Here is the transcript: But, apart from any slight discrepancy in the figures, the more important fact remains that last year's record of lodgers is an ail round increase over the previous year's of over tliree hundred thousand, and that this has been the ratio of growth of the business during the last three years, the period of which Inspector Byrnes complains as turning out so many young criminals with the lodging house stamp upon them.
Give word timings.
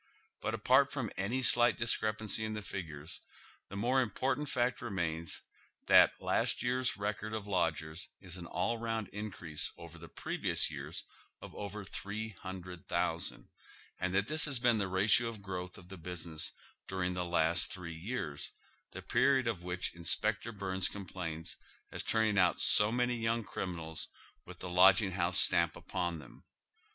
But, 0.41 0.55
apart 0.55 0.91
from 0.91 1.11
any 1.15 1.43
slight 1.43 1.77
discrepancy 1.77 2.43
in 2.43 2.55
the 2.55 2.63
figures, 2.63 3.21
the 3.69 3.75
more 3.75 4.01
important 4.01 4.49
fact 4.49 4.81
remains 4.81 5.43
that 5.85 6.19
last 6.19 6.63
year's 6.63 6.97
record 6.97 7.35
of 7.35 7.45
lodgers 7.45 8.09
is 8.19 8.35
an 8.35 8.47
ail 8.51 8.79
round 8.79 9.09
increase 9.09 9.71
over 9.77 9.99
the 9.99 10.09
previous 10.09 10.71
year's 10.71 11.03
of 11.39 11.53
over 11.53 11.85
tliree 11.85 12.35
hundred 12.37 12.87
thousand, 12.87 13.47
and 13.99 14.11
that 14.15 14.25
this 14.25 14.45
has 14.45 14.57
been 14.57 14.79
the 14.79 14.87
ratio 14.87 15.27
of 15.27 15.43
growth 15.43 15.77
of 15.77 15.89
the 15.89 15.97
business 15.97 16.51
during 16.87 17.13
the 17.13 17.23
last 17.23 17.71
three 17.71 17.93
years, 17.95 18.53
the 18.93 19.03
period 19.03 19.45
of 19.47 19.61
which 19.61 19.93
Inspector 19.93 20.51
Byrnes 20.53 20.87
complains 20.87 21.57
as 21.91 22.01
turning 22.01 22.39
out 22.39 22.59
so 22.59 22.91
many 22.91 23.17
young 23.17 23.43
criminals 23.43 24.07
with 24.47 24.57
the 24.57 24.67
lodging 24.69 25.11
house 25.11 25.39
stamp 25.39 25.75
upon 25.75 26.17
them. 26.17 26.43